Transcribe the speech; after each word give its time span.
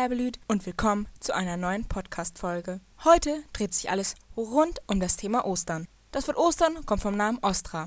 Herblüt 0.00 0.40
und 0.48 0.64
willkommen 0.64 1.08
zu 1.20 1.34
einer 1.34 1.58
neuen 1.58 1.84
Podcast-Folge. 1.84 2.80
Heute 3.04 3.44
dreht 3.52 3.74
sich 3.74 3.90
alles 3.90 4.14
rund 4.34 4.78
um 4.86 4.98
das 4.98 5.18
Thema 5.18 5.44
Ostern. 5.44 5.88
Das 6.10 6.26
Wort 6.26 6.38
Ostern 6.38 6.86
kommt 6.86 7.02
vom 7.02 7.18
Namen 7.18 7.38
Ostra. 7.42 7.86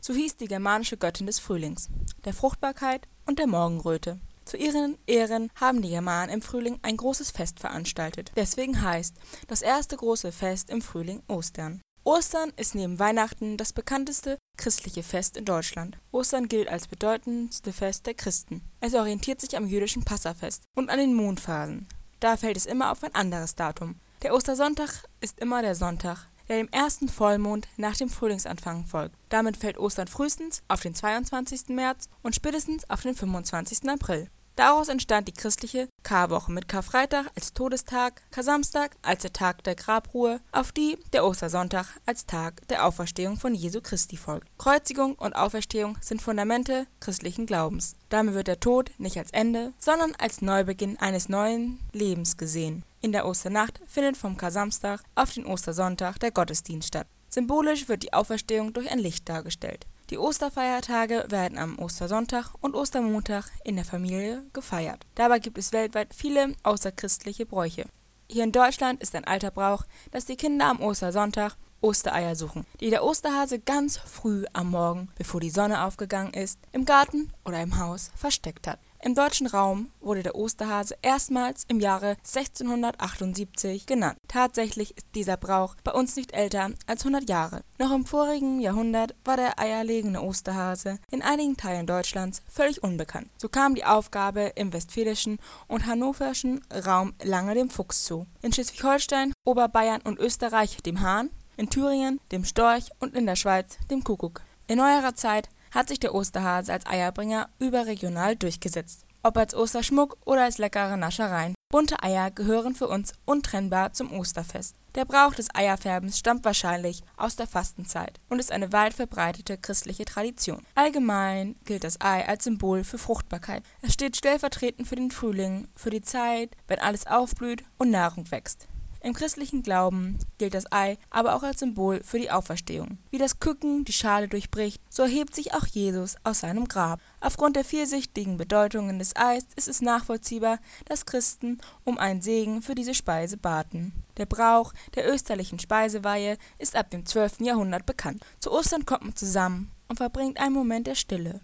So 0.00 0.14
hieß 0.14 0.36
die 0.36 0.48
germanische 0.48 0.96
Göttin 0.96 1.26
des 1.26 1.40
Frühlings, 1.40 1.90
der 2.24 2.32
Fruchtbarkeit 2.32 3.06
und 3.26 3.38
der 3.38 3.46
Morgenröte. 3.46 4.20
Zu 4.46 4.56
ihren 4.56 4.96
Ehren 5.06 5.50
haben 5.56 5.82
die 5.82 5.90
Germanen 5.90 6.32
im 6.32 6.40
Frühling 6.40 6.78
ein 6.80 6.96
großes 6.96 7.30
Fest 7.30 7.60
veranstaltet. 7.60 8.32
Deswegen 8.36 8.80
heißt 8.80 9.14
das 9.46 9.60
erste 9.60 9.98
große 9.98 10.32
Fest 10.32 10.70
im 10.70 10.80
Frühling 10.80 11.22
Ostern. 11.28 11.82
Ostern 12.04 12.54
ist 12.56 12.74
neben 12.74 12.98
Weihnachten 12.98 13.58
das 13.58 13.74
bekannteste 13.74 14.38
christliche 14.56 15.02
Fest 15.02 15.36
in 15.36 15.44
Deutschland. 15.44 15.98
Ostern 16.10 16.48
gilt 16.48 16.68
als 16.68 16.86
bedeutendste 16.86 17.72
Fest 17.72 18.06
der 18.06 18.14
Christen. 18.14 18.62
Es 18.80 18.94
orientiert 18.94 19.40
sich 19.40 19.56
am 19.56 19.66
jüdischen 19.66 20.04
Passafest 20.04 20.64
und 20.74 20.90
an 20.90 20.98
den 20.98 21.14
Mondphasen. 21.14 21.88
Da 22.20 22.36
fällt 22.36 22.56
es 22.56 22.66
immer 22.66 22.90
auf 22.90 23.02
ein 23.04 23.14
anderes 23.14 23.54
Datum. 23.54 23.96
Der 24.22 24.34
Ostersonntag 24.34 25.04
ist 25.20 25.40
immer 25.40 25.60
der 25.60 25.74
Sonntag, 25.74 26.28
der 26.48 26.56
dem 26.56 26.68
ersten 26.70 27.08
Vollmond 27.08 27.68
nach 27.76 27.96
dem 27.96 28.08
Frühlingsanfang 28.08 28.86
folgt. 28.86 29.16
Damit 29.28 29.56
fällt 29.56 29.78
Ostern 29.78 30.08
frühestens 30.08 30.62
auf 30.68 30.80
den 30.80 30.94
22. 30.94 31.68
März 31.68 32.08
und 32.22 32.34
spätestens 32.34 32.88
auf 32.88 33.02
den 33.02 33.14
25. 33.14 33.88
April. 33.88 34.28
Daraus 34.56 34.88
entstand 34.88 35.28
die 35.28 35.32
christliche 35.32 35.88
Karwoche 36.04 36.52
mit 36.52 36.68
Karfreitag 36.68 37.26
als 37.34 37.52
Todestag, 37.54 38.22
Kar-Samstag 38.30 38.96
als 39.02 39.22
der 39.22 39.32
Tag 39.32 39.64
der 39.64 39.74
Grabruhe, 39.74 40.40
auf 40.52 40.70
die 40.70 40.96
der 41.12 41.24
Ostersonntag 41.24 41.86
als 42.06 42.26
Tag 42.26 42.68
der 42.68 42.86
Auferstehung 42.86 43.36
von 43.36 43.54
Jesu 43.54 43.80
Christi 43.80 44.16
folgt. 44.16 44.46
Kreuzigung 44.58 45.14
und 45.16 45.34
Auferstehung 45.34 45.98
sind 46.00 46.22
Fundamente 46.22 46.86
christlichen 47.00 47.46
Glaubens. 47.46 47.96
Damit 48.10 48.34
wird 48.34 48.46
der 48.46 48.60
Tod 48.60 48.92
nicht 48.98 49.18
als 49.18 49.32
Ende, 49.32 49.72
sondern 49.78 50.14
als 50.18 50.42
Neubeginn 50.42 50.98
eines 50.98 51.28
neuen 51.28 51.80
Lebens 51.92 52.36
gesehen. 52.36 52.84
In 53.00 53.12
der 53.12 53.26
Osternacht 53.26 53.80
findet 53.86 54.16
vom 54.16 54.36
Kar-Samstag 54.36 55.02
auf 55.14 55.32
den 55.32 55.46
Ostersonntag 55.46 56.18
der 56.20 56.30
Gottesdienst 56.30 56.88
statt. 56.88 57.06
Symbolisch 57.28 57.88
wird 57.88 58.02
die 58.04 58.12
Auferstehung 58.12 58.72
durch 58.72 58.90
ein 58.90 58.98
Licht 58.98 59.28
dargestellt. 59.28 59.86
Die 60.14 60.18
Osterfeiertage 60.18 61.24
werden 61.26 61.58
am 61.58 61.76
Ostersonntag 61.76 62.54
und 62.60 62.76
Ostermontag 62.76 63.50
in 63.64 63.74
der 63.74 63.84
Familie 63.84 64.44
gefeiert. 64.52 65.04
Dabei 65.16 65.40
gibt 65.40 65.58
es 65.58 65.72
weltweit 65.72 66.14
viele 66.14 66.54
außerchristliche 66.62 67.46
Bräuche. 67.46 67.86
Hier 68.30 68.44
in 68.44 68.52
Deutschland 68.52 69.02
ist 69.02 69.16
ein 69.16 69.24
alter 69.24 69.50
Brauch, 69.50 69.82
dass 70.12 70.24
die 70.24 70.36
Kinder 70.36 70.66
am 70.66 70.80
Ostersonntag 70.80 71.56
Ostereier 71.80 72.36
suchen, 72.36 72.64
die 72.78 72.90
der 72.90 73.02
Osterhase 73.02 73.58
ganz 73.58 73.96
früh 73.96 74.44
am 74.52 74.70
Morgen, 74.70 75.08
bevor 75.18 75.40
die 75.40 75.50
Sonne 75.50 75.82
aufgegangen 75.82 76.32
ist, 76.32 76.60
im 76.70 76.84
Garten 76.84 77.32
oder 77.44 77.60
im 77.60 77.80
Haus 77.80 78.12
versteckt 78.14 78.68
hat. 78.68 78.78
Im 79.04 79.14
deutschen 79.14 79.46
Raum 79.46 79.90
wurde 80.00 80.22
der 80.22 80.34
Osterhase 80.34 80.96
erstmals 81.02 81.64
im 81.68 81.78
Jahre 81.78 82.16
1678 82.24 83.84
genannt. 83.84 84.16
Tatsächlich 84.28 84.96
ist 84.96 85.06
dieser 85.14 85.36
Brauch 85.36 85.76
bei 85.84 85.92
uns 85.92 86.16
nicht 86.16 86.32
älter 86.32 86.70
als 86.86 87.02
100 87.02 87.28
Jahre. 87.28 87.60
Noch 87.78 87.92
im 87.92 88.06
vorigen 88.06 88.60
Jahrhundert 88.60 89.14
war 89.22 89.36
der 89.36 89.58
eierlegende 89.58 90.22
Osterhase 90.22 91.00
in 91.10 91.20
einigen 91.20 91.58
Teilen 91.58 91.86
Deutschlands 91.86 92.40
völlig 92.48 92.82
unbekannt. 92.82 93.28
So 93.36 93.50
kam 93.50 93.74
die 93.74 93.84
Aufgabe 93.84 94.52
im 94.54 94.72
westfälischen 94.72 95.38
und 95.68 95.84
hannoverschen 95.84 96.62
Raum 96.86 97.12
lange 97.22 97.54
dem 97.54 97.68
Fuchs 97.68 98.04
zu. 98.04 98.26
In 98.40 98.54
Schleswig-Holstein, 98.54 99.34
Oberbayern 99.44 100.00
und 100.00 100.18
Österreich 100.18 100.78
dem 100.78 101.02
Hahn, 101.02 101.28
in 101.58 101.68
Thüringen 101.68 102.20
dem 102.32 102.46
Storch 102.46 102.88
und 103.00 103.14
in 103.14 103.26
der 103.26 103.36
Schweiz 103.36 103.76
dem 103.90 104.02
Kuckuck. 104.02 104.40
In 104.66 104.78
neuerer 104.78 105.14
Zeit 105.14 105.50
hat 105.74 105.88
sich 105.88 105.98
der 105.98 106.14
Osterhase 106.14 106.72
als 106.72 106.86
Eierbringer 106.86 107.48
überregional 107.58 108.36
durchgesetzt. 108.36 109.03
Ob 109.26 109.38
als 109.38 109.54
Osterschmuck 109.54 110.18
oder 110.26 110.42
als 110.42 110.58
leckere 110.58 110.98
Naschereien. 110.98 111.54
Bunte 111.70 112.02
Eier 112.02 112.30
gehören 112.30 112.74
für 112.74 112.88
uns 112.88 113.14
untrennbar 113.24 113.92
zum 113.92 114.12
Osterfest. 114.12 114.76
Der 114.94 115.06
Brauch 115.06 115.34
des 115.34 115.48
Eierfärbens 115.54 116.18
stammt 116.18 116.44
wahrscheinlich 116.44 117.02
aus 117.16 117.34
der 117.34 117.46
Fastenzeit 117.46 118.20
und 118.28 118.38
ist 118.38 118.52
eine 118.52 118.70
weit 118.74 118.92
verbreitete 118.92 119.56
christliche 119.56 120.04
Tradition. 120.04 120.66
Allgemein 120.74 121.56
gilt 121.64 121.84
das 121.84 122.02
Ei 122.02 122.28
als 122.28 122.44
Symbol 122.44 122.84
für 122.84 122.98
Fruchtbarkeit. 122.98 123.62
Es 123.80 123.94
steht 123.94 124.14
stellvertretend 124.14 124.86
für 124.86 124.96
den 124.96 125.10
Frühling, 125.10 125.68
für 125.74 125.90
die 125.90 126.02
Zeit, 126.02 126.50
wenn 126.68 126.78
alles 126.78 127.06
aufblüht 127.06 127.64
und 127.78 127.90
Nahrung 127.90 128.30
wächst. 128.30 128.68
Im 129.04 129.12
christlichen 129.12 129.62
Glauben 129.62 130.18
gilt 130.38 130.54
das 130.54 130.72
Ei 130.72 130.96
aber 131.10 131.36
auch 131.36 131.42
als 131.42 131.60
Symbol 131.60 132.02
für 132.02 132.18
die 132.18 132.30
Auferstehung. 132.30 132.96
Wie 133.10 133.18
das 133.18 133.38
Küken 133.38 133.84
die 133.84 133.92
Schale 133.92 134.28
durchbricht, 134.28 134.80
so 134.88 135.02
erhebt 135.02 135.34
sich 135.34 135.52
auch 135.52 135.66
Jesus 135.66 136.16
aus 136.24 136.40
seinem 136.40 136.66
Grab. 136.66 137.00
Aufgrund 137.20 137.54
der 137.54 137.66
vielsichtigen 137.66 138.38
Bedeutungen 138.38 138.98
des 138.98 139.14
Eis 139.14 139.44
ist 139.56 139.68
es 139.68 139.82
nachvollziehbar, 139.82 140.58
dass 140.86 141.04
Christen 141.04 141.58
um 141.84 141.98
einen 141.98 142.22
Segen 142.22 142.62
für 142.62 142.74
diese 142.74 142.94
Speise 142.94 143.36
baten. 143.36 143.92
Der 144.16 144.24
Brauch 144.24 144.72
der 144.94 145.12
österlichen 145.12 145.58
Speiseweihe 145.58 146.38
ist 146.58 146.74
ab 146.74 146.88
dem 146.88 147.04
12. 147.04 147.40
Jahrhundert 147.40 147.84
bekannt. 147.84 148.24
Zu 148.40 148.52
Ostern 148.52 148.86
kommt 148.86 149.04
man 149.04 149.16
zusammen 149.16 149.70
und 149.86 149.98
verbringt 149.98 150.40
einen 150.40 150.54
Moment 150.54 150.86
der 150.86 150.94
Stille 150.94 151.42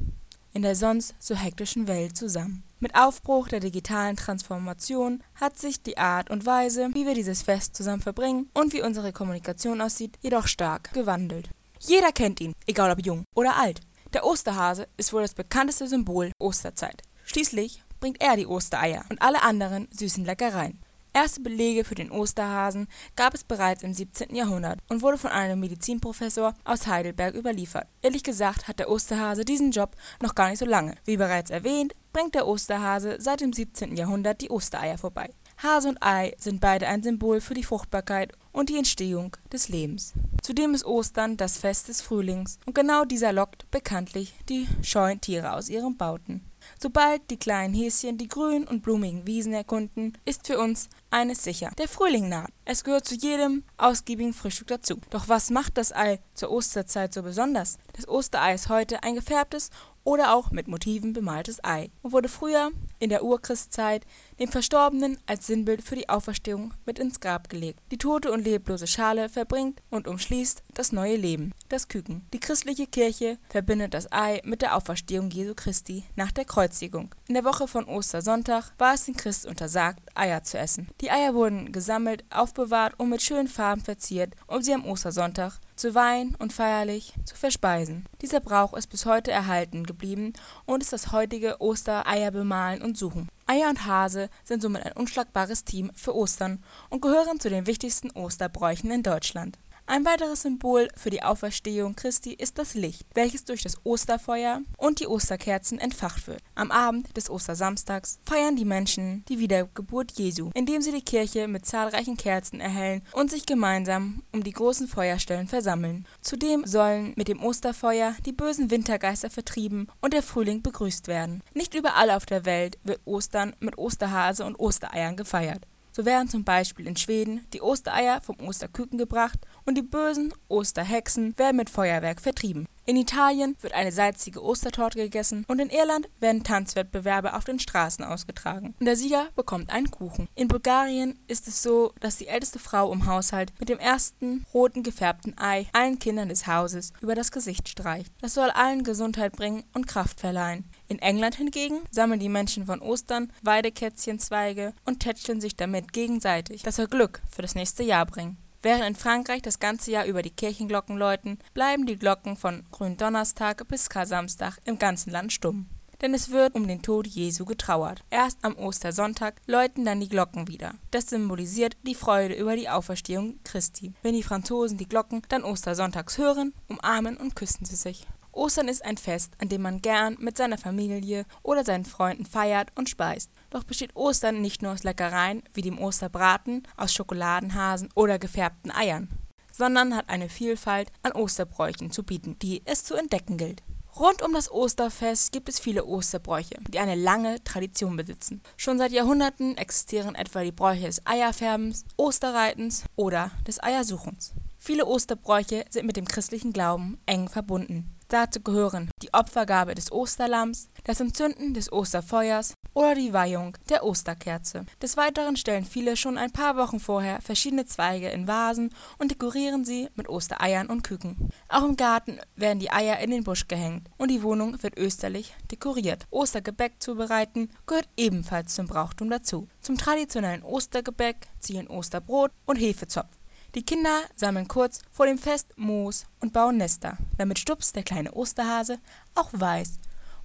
in 0.53 0.63
der 0.63 0.75
sonst 0.75 1.15
so 1.19 1.35
hektischen 1.35 1.87
Welt 1.87 2.17
zusammen. 2.17 2.65
Mit 2.83 2.95
Aufbruch 2.95 3.49
der 3.49 3.61
digitalen 3.61 4.17
Transformation 4.17 5.23
hat 5.35 5.59
sich 5.59 5.83
die 5.83 5.99
Art 5.99 6.31
und 6.31 6.47
Weise, 6.47 6.89
wie 6.95 7.05
wir 7.05 7.13
dieses 7.13 7.43
Fest 7.43 7.77
zusammen 7.77 8.01
verbringen 8.01 8.49
und 8.55 8.73
wie 8.73 8.81
unsere 8.81 9.13
Kommunikation 9.13 9.83
aussieht, 9.83 10.19
jedoch 10.23 10.47
stark 10.47 10.91
gewandelt. 10.95 11.51
Jeder 11.79 12.11
kennt 12.11 12.41
ihn, 12.41 12.55
egal 12.67 12.91
ob 12.91 13.05
jung 13.05 13.25
oder 13.35 13.59
alt. 13.59 13.81
Der 14.15 14.25
Osterhase 14.25 14.87
ist 14.97 15.13
wohl 15.13 15.21
das 15.21 15.35
bekannteste 15.35 15.89
Symbol 15.89 16.33
Osterzeit. 16.39 17.03
Schließlich 17.25 17.83
bringt 18.01 18.23
er 18.23 18.37
die 18.37 18.47
Ostereier 18.47 19.05
und 19.11 19.21
alle 19.21 19.43
anderen 19.43 19.87
süßen 19.93 20.25
Leckereien. 20.25 20.81
Erste 21.13 21.41
Belege 21.41 21.85
für 21.85 21.97
den 21.97 22.13
Osterhasen 22.13 22.87
gab 23.17 23.35
es 23.35 23.43
bereits 23.43 23.83
im 23.83 23.93
17. 23.93 24.35
Jahrhundert 24.35 24.79
und 24.89 25.03
wurde 25.03 25.19
von 25.19 25.31
einem 25.31 25.59
Medizinprofessor 25.59 26.55
aus 26.65 26.87
Heidelberg 26.87 27.35
überliefert. 27.35 27.89
Ehrlich 28.01 28.23
gesagt 28.23 28.69
hat 28.69 28.79
der 28.79 28.89
Osterhase 28.89 29.45
diesen 29.45 29.73
Job 29.73 29.97
noch 30.23 30.37
gar 30.37 30.51
nicht 30.51 30.61
so 30.61 30.67
lange. 30.67 30.95
Wie 31.05 31.17
bereits 31.17 31.51
erwähnt, 31.51 31.95
bringt 32.13 32.37
der 32.37 32.47
Osterhase 32.47 33.17
seit 33.19 33.41
dem 33.41 33.53
17. 33.53 33.97
Jahrhundert 33.97 34.41
die 34.41 34.51
Ostereier 34.51 34.99
vorbei. 34.99 35.31
Hase 35.59 35.89
und 35.89 36.03
Ei 36.03 36.35
sind 36.39 36.61
beide 36.61 36.87
ein 36.87 37.03
Symbol 37.03 37.41
für 37.41 37.55
die 37.55 37.65
Fruchtbarkeit 37.65 38.33
und 38.53 38.69
die 38.69 38.79
Entstehung 38.79 39.37
des 39.53 39.69
Lebens. 39.69 40.15
Zudem 40.43 40.75
ist 40.75 40.87
Ostern 40.87 41.37
das 41.37 41.59
Fest 41.59 41.89
des 41.89 42.01
Frühlings 42.01 42.59
und 42.67 42.75
genau 42.75 43.05
dieser 43.05 43.33
lockt 43.33 43.71
bekanntlich 43.71 44.33
die 44.49 44.69
scheuen 44.83 45.21
Tiere 45.21 45.53
aus 45.55 45.69
ihren 45.69 45.97
Bauten. 45.97 46.50
Sobald 46.79 47.31
die 47.31 47.39
kleinen 47.39 47.75
Häschen 47.75 48.19
die 48.19 48.29
grünen 48.29 48.67
und 48.67 48.83
blumigen 48.83 49.27
Wiesen 49.27 49.53
erkunden, 49.53 50.17
ist 50.25 50.47
für 50.47 50.59
uns 50.59 50.89
eines 51.11 51.43
sicher: 51.43 51.71
Der 51.79 51.89
Frühling 51.89 52.29
naht. 52.29 52.51
Es 52.65 52.85
gehört 52.85 53.05
zu 53.05 53.15
jedem 53.15 53.65
ausgiebigen 53.77 54.33
Frühstück 54.33 54.69
dazu. 54.69 55.01
Doch 55.11 55.29
was 55.29 55.51
macht 55.51 55.77
das 55.77 55.93
Ei 55.93 56.21
zur 56.35 56.51
Osterzeit 56.51 57.13
so 57.13 57.23
besonders? 57.23 57.79
Das 57.95 58.09
Osterei 58.09 58.55
ist 58.55 58.69
heute 58.69 59.03
ein 59.03 59.15
gefärbtes 59.15 59.71
oder 60.11 60.35
auch 60.35 60.51
mit 60.51 60.67
Motiven 60.67 61.13
bemaltes 61.13 61.63
Ei 61.63 61.93
und 62.03 62.11
wurde 62.11 62.29
früher 62.29 62.73
in 62.99 63.11
der 63.11 63.23
Urchristzeit 63.23 64.05
dem 64.41 64.49
Verstorbenen 64.49 65.19
als 65.27 65.47
Sinnbild 65.47 65.83
für 65.83 65.95
die 65.95 66.09
Auferstehung 66.09 66.75
mit 66.85 66.99
ins 66.99 67.21
Grab 67.21 67.49
gelegt. 67.49 67.79
Die 67.93 67.97
tote 67.97 68.33
und 68.33 68.43
leblose 68.43 68.89
Schale 68.89 69.29
verbringt 69.29 69.81
und 69.89 70.09
umschließt 70.09 70.65
das 70.75 70.91
neue 70.91 71.15
Leben, 71.15 71.53
das 71.69 71.87
Küken. 71.87 72.27
Die 72.33 72.41
christliche 72.41 72.89
Kirche 72.89 73.39
verbindet 73.51 73.95
das 73.95 74.11
Ei 74.11 74.41
mit 74.43 74.63
der 74.63 74.75
Auferstehung 74.77 75.31
Jesu 75.31 75.55
Christi 75.55 76.03
nach 76.17 76.33
der 76.33 76.45
Kreuzigung. 76.45 77.15
In 77.29 77.35
der 77.35 77.45
Woche 77.45 77.69
von 77.69 77.85
Ostersonntag 77.85 78.73
war 78.79 78.95
es 78.95 79.05
den 79.05 79.17
Christen 79.17 79.51
untersagt, 79.51 80.01
Eier 80.17 80.43
zu 80.43 80.59
essen. 80.59 80.89
Die 81.01 81.13
Eier 81.13 81.35
wurden 81.35 81.71
gesammelt, 81.71 82.25
aufbewahrt 82.31 82.99
und 82.99 83.11
mit 83.11 83.23
schönen 83.23 83.47
Farben 83.47 83.83
verziert, 83.83 84.35
um 84.49 84.61
sie 84.61 84.75
am 84.75 84.85
Ostersonntag 84.85 85.61
zu 85.81 85.95
Wein 85.95 86.37
und 86.39 86.53
feierlich 86.53 87.15
zu 87.25 87.35
verspeisen. 87.35 88.05
Dieser 88.21 88.41
Brauch 88.41 88.75
ist 88.75 88.89
bis 88.89 89.07
heute 89.07 89.31
erhalten 89.31 89.85
geblieben 89.85 90.35
und 90.67 90.83
ist 90.83 90.93
das 90.93 91.11
heutige 91.11 91.59
Ostereier 91.59 92.31
bemalen 92.33 92.83
und 92.83 92.99
suchen. 92.99 93.31
Eier 93.47 93.71
und 93.71 93.87
Hase 93.87 94.29
sind 94.45 94.61
somit 94.61 94.85
ein 94.85 94.93
unschlagbares 94.93 95.65
Team 95.65 95.91
für 95.95 96.15
Ostern 96.15 96.63
und 96.91 97.01
gehören 97.01 97.41
zu 97.41 97.49
den 97.49 97.67
wichtigsten 97.67 98.11
Osterbräuchen 98.11 98.91
in 98.91 99.03
Deutschland. 99.03 99.59
Ein 99.91 100.05
weiteres 100.05 100.43
Symbol 100.43 100.87
für 100.95 101.11
die 101.11 101.25
Auferstehung 101.25 101.97
Christi 101.97 102.33
ist 102.33 102.59
das 102.59 102.75
Licht, 102.75 103.09
welches 103.15 103.45
durch 103.45 103.65
das 103.65 103.77
Osterfeuer 103.83 104.61
und 104.77 105.01
die 105.01 105.09
Osterkerzen 105.09 105.81
entfacht 105.81 106.29
wird. 106.29 106.45
Am 106.55 106.71
Abend 106.71 107.17
des 107.17 107.29
Ostersamstags 107.29 108.21
feiern 108.23 108.55
die 108.55 108.65
Menschen 108.65 109.25
die 109.29 109.41
Wiedergeburt 109.41 110.13
Jesu, 110.13 110.51
indem 110.55 110.81
sie 110.81 110.93
die 110.93 111.03
Kirche 111.03 111.49
mit 111.49 111.67
zahlreichen 111.67 112.17
Kerzen 112.17 112.61
erhellen 112.61 113.03
und 113.15 113.33
sich 113.33 113.47
gemeinsam 113.47 114.23
um 114.31 114.45
die 114.45 114.53
großen 114.53 114.87
Feuerstellen 114.87 115.49
versammeln. 115.49 116.07
Zudem 116.21 116.65
sollen 116.65 117.13
mit 117.17 117.27
dem 117.27 117.43
Osterfeuer 117.43 118.15
die 118.25 118.33
bösen 118.33 118.71
Wintergeister 118.71 119.29
vertrieben 119.29 119.89
und 120.01 120.15
der 120.15 120.23
Frühling 120.23 120.63
begrüßt 120.63 121.09
werden. 121.09 121.43
Nicht 121.53 121.75
überall 121.75 122.13
auf 122.13 122.27
der 122.27 122.45
Welt 122.45 122.79
wird 122.85 123.01
Ostern 123.07 123.57
mit 123.59 123.77
Osterhase 123.77 124.45
und 124.45 124.55
Ostereiern 124.55 125.17
gefeiert. 125.17 125.67
So 125.93 126.05
werden 126.05 126.29
zum 126.29 126.45
Beispiel 126.45 126.87
in 126.87 126.97
Schweden 126.97 127.45
die 127.53 127.61
Ostereier 127.61 128.21
vom 128.21 128.37
Osterküken 128.41 128.97
gebracht 128.97 129.39
und 129.65 129.77
die 129.77 129.83
bösen 129.83 130.33
Osterhexen 130.49 131.37
werden 131.39 131.57
mit 131.57 131.71
Feuerwerk 131.71 132.21
vertrieben. 132.21 132.67
In 132.91 132.97
Italien 132.97 133.57
wird 133.61 133.73
eine 133.73 133.93
salzige 133.93 134.43
Ostertorte 134.43 134.99
gegessen 134.99 135.45
und 135.47 135.61
in 135.61 135.71
Irland 135.71 136.09
werden 136.19 136.43
Tanzwettbewerbe 136.43 137.35
auf 137.35 137.45
den 137.45 137.61
Straßen 137.61 138.05
ausgetragen. 138.05 138.75
Und 138.81 138.87
der 138.87 138.97
Sieger 138.97 139.29
bekommt 139.37 139.71
einen 139.71 139.93
Kuchen. 139.93 140.29
In 140.35 140.49
Bulgarien 140.49 141.17
ist 141.29 141.47
es 141.47 141.63
so, 141.63 141.93
dass 142.01 142.17
die 142.17 142.27
älteste 142.27 142.59
Frau 142.59 142.93
im 142.93 143.07
Haushalt 143.07 143.53
mit 143.61 143.69
dem 143.69 143.79
ersten 143.79 144.45
roten 144.53 144.83
gefärbten 144.83 145.39
Ei 145.39 145.69
allen 145.73 146.01
Kindern 146.01 146.31
des 146.31 146.49
Hauses 146.49 146.93
über 147.01 147.15
das 147.15 147.31
Gesicht 147.31 147.69
streicht. 147.69 148.13
Das 148.23 148.35
soll 148.35 148.51
allen 148.51 148.83
Gesundheit 148.83 149.37
bringen 149.37 149.63
und 149.73 149.87
Kraft 149.87 150.19
verleihen. 150.19 150.65
In 150.89 150.99
England 150.99 151.37
hingegen 151.37 151.83
sammeln 151.93 152.19
die 152.19 152.29
Menschen 152.29 152.67
von 152.67 152.83
Ostern 152.83 153.33
Weidekätzchenzweige 153.43 154.73
und 154.85 154.99
tätscheln 154.99 155.41
sich 155.41 155.55
damit 155.55 155.93
gegenseitig. 155.93 156.63
Das 156.63 156.75
soll 156.75 156.89
Glück 156.89 157.23
für 157.31 157.43
das 157.43 157.55
nächste 157.55 157.85
Jahr 157.85 158.07
bringen. 158.07 158.37
Während 158.63 158.85
in 158.85 158.95
Frankreich 158.95 159.41
das 159.41 159.59
ganze 159.59 159.91
Jahr 159.91 160.05
über 160.05 160.21
die 160.21 160.31
Kirchenglocken 160.31 160.99
läuten, 160.99 161.39
bleiben 161.55 161.87
die 161.87 161.99
Glocken 161.99 162.37
von 162.37 162.63
Gründonnerstag 162.71 163.67
bis 163.69 163.89
Kar-Samstag 163.89 164.59
im 164.65 164.79
ganzen 164.79 165.11
Land 165.11 165.33
stumm. 165.33 165.67
Denn 166.03 166.15
es 166.15 166.31
wird 166.31 166.55
um 166.55 166.67
den 166.67 166.83
Tod 166.83 167.07
Jesu 167.07 167.45
getrauert. 167.45 168.03
Erst 168.11 168.39
am 168.43 168.57
Ostersonntag 168.57 169.41
läuten 169.47 169.85
dann 169.85 170.01
die 170.01 170.09
Glocken 170.09 170.49
wieder. 170.49 170.75
Das 170.91 171.07
symbolisiert 171.07 171.77
die 171.87 171.95
Freude 171.95 172.35
über 172.35 172.57
die 172.57 172.69
Auferstehung 172.69 173.39
Christi. 173.45 173.93
Wenn 174.03 174.15
die 174.15 174.23
Franzosen 174.23 174.79
die 174.79 174.89
Glocken 174.89 175.23
dann 175.29 175.45
Ostersonntags 175.45 176.19
hören, 176.19 176.55
umarmen 176.69 177.17
und 177.17 177.37
küssen 177.37 177.65
sie 177.65 177.77
sich. 177.77 178.07
Ostern 178.33 178.69
ist 178.69 178.85
ein 178.85 178.97
Fest, 178.97 179.33
an 179.39 179.49
dem 179.49 179.63
man 179.63 179.83
gern 179.83 180.17
mit 180.21 180.37
seiner 180.37 180.59
Familie 180.59 181.27
oder 181.43 181.65
seinen 181.65 181.85
Freunden 181.85 182.25
feiert 182.25 182.71
und 182.77 182.89
speist. 182.89 183.31
Doch 183.51 183.65
besteht 183.65 183.97
Ostern 183.97 184.41
nicht 184.41 184.63
nur 184.63 184.73
aus 184.73 184.85
Leckereien 184.85 185.43
wie 185.53 185.63
dem 185.63 185.79
Osterbraten, 185.79 186.63
aus 186.77 186.95
Schokoladenhasen 186.95 187.91
oder 187.95 188.19
gefärbten 188.19 188.71
Eiern, 188.71 189.09
sondern 189.53 189.95
hat 189.95 190.09
eine 190.09 190.29
Vielfalt 190.29 190.91
an 191.03 191.13
Osterbräuchen 191.13 191.91
zu 191.91 192.05
bieten, 192.05 192.39
die 192.39 192.63
es 192.65 192.85
zu 192.85 192.95
entdecken 192.95 193.37
gilt. 193.37 193.63
Rund 193.99 194.23
um 194.23 194.33
das 194.33 194.51
Osterfest 194.51 195.33
gibt 195.33 195.49
es 195.49 195.59
viele 195.59 195.85
Osterbräuche, 195.85 196.57
die 196.69 196.79
eine 196.79 196.95
lange 196.95 197.43
Tradition 197.43 197.97
besitzen. 197.97 198.41
Schon 198.57 198.79
seit 198.79 198.93
Jahrhunderten 198.93 199.59
existieren 199.59 200.15
etwa 200.15 200.45
die 200.45 200.53
Bräuche 200.53 200.87
des 200.87 201.05
Eierfärbens, 201.07 201.85
Osterreitens 201.97 202.85
oder 202.95 203.33
des 203.47 203.63
Eiersuchens. 203.63 204.33
Viele 204.59 204.87
Osterbräuche 204.87 205.65
sind 205.71 205.87
mit 205.87 205.97
dem 205.97 206.07
christlichen 206.07 206.53
Glauben 206.53 206.99
eng 207.07 207.29
verbunden. 207.29 207.97
Dazu 208.11 208.41
gehören 208.41 208.91
die 209.03 209.15
Opfergabe 209.15 209.77
des 209.77 209.93
Osterlamms, 209.93 210.67
das 210.83 210.99
Entzünden 210.99 211.55
des 211.55 211.71
Osterfeuers 211.71 212.55
oder 212.75 212.97
die 212.97 213.13
Weihung 213.13 213.57
der 213.69 213.85
Osterkerze. 213.85 214.67
Des 214.83 214.97
Weiteren 214.97 215.37
stellen 215.37 215.65
viele 215.65 215.97
schon 215.97 216.19
ein 216.19 216.33
paar 216.33 216.57
Wochen 216.57 216.81
vorher 216.81 217.21
verschiedene 217.21 217.67
Zweige 217.67 218.09
in 218.09 218.27
Vasen 218.27 218.75
und 218.99 219.13
dekorieren 219.13 219.65
sie 219.65 219.89
mit 219.95 220.09
Ostereiern 220.09 220.67
und 220.67 220.83
Küken. 220.83 221.31
Auch 221.49 221.63
im 221.63 221.77
Garten 221.77 222.19
werden 222.35 222.59
die 222.59 222.73
Eier 222.73 222.99
in 222.99 223.13
den 223.13 223.23
Busch 223.23 223.47
gehängt 223.47 223.89
und 223.97 224.11
die 224.11 224.25
Wohnung 224.25 224.61
wird 224.61 224.77
österlich 224.77 225.33
dekoriert. 225.49 226.09
Ostergebäck 226.11 226.83
zubereiten 226.83 227.49
gehört 227.69 227.89
ebenfalls 227.97 228.57
zum 228.57 228.67
Brauchtum 228.67 229.09
dazu. 229.09 229.47
Zum 229.61 229.79
traditionellen 229.79 230.43
Ostergebäck 230.43 231.29
zählen 231.39 231.69
Osterbrot 231.69 232.33
und 232.45 232.57
Hefezopf. 232.57 233.20
Die 233.55 233.65
Kinder 233.65 234.03
sammeln 234.15 234.47
kurz 234.47 234.81
vor 234.93 235.07
dem 235.07 235.19
Fest 235.19 235.49
Moos 235.57 236.07
und 236.21 236.33
bauen 236.33 236.57
Nester, 236.57 236.97
damit 237.19 237.39
Stups, 237.39 237.73
der 237.73 237.83
kleine 237.83 238.13
Osterhase, 238.13 238.79
auch 239.15 239.31
weiß, 239.33 239.81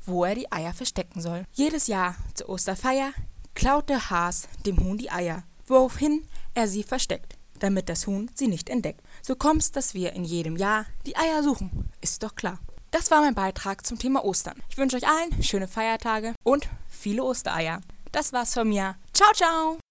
wo 0.05 0.25
er 0.25 0.35
die 0.35 0.51
Eier 0.51 0.73
verstecken 0.73 1.21
soll. 1.21 1.45
Jedes 1.53 1.87
Jahr 1.87 2.15
zur 2.35 2.49
Osterfeier 2.49 3.13
klaut 3.55 3.89
der 3.89 4.11
Has 4.11 4.47
dem 4.65 4.79
Huhn 4.79 4.97
die 4.97 5.09
Eier, 5.09 5.43
woraufhin 5.65 6.27
er 6.53 6.67
sie 6.67 6.83
versteckt, 6.83 7.35
damit 7.59 7.89
das 7.89 8.05
Huhn 8.05 8.29
sie 8.35 8.47
nicht 8.47 8.69
entdeckt. 8.69 9.01
So 9.23 9.35
kommt's, 9.35 9.71
dass 9.71 9.95
wir 9.95 10.13
in 10.13 10.23
jedem 10.23 10.55
Jahr 10.55 10.85
die 11.07 11.17
Eier 11.17 11.41
suchen, 11.41 11.89
ist 12.01 12.21
doch 12.21 12.35
klar. 12.35 12.59
Das 12.91 13.09
war 13.11 13.21
mein 13.21 13.35
Beitrag 13.35 13.85
zum 13.85 13.97
Thema 13.97 14.23
Ostern. 14.23 14.61
Ich 14.69 14.77
wünsche 14.77 14.97
euch 14.97 15.07
allen 15.07 15.43
schöne 15.43 15.67
Feiertage 15.67 16.33
und 16.43 16.69
viele 16.87 17.23
Ostereier. 17.23 17.81
Das 18.11 18.31
war's 18.31 18.53
von 18.53 18.69
mir. 18.69 18.95
Ciao, 19.13 19.33
ciao! 19.33 19.84